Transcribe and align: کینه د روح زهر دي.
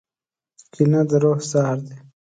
کینه 0.73 1.01
د 1.09 1.11
روح 1.23 1.39
زهر 1.51 1.77
دي. 1.87 1.95